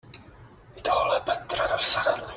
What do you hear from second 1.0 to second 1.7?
happened